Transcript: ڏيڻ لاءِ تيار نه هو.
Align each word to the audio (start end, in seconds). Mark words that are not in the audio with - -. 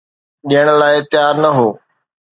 ڏيڻ 0.49 0.67
لاءِ 0.79 0.95
تيار 1.11 1.35
نه 1.43 1.49
هو. 1.57 1.67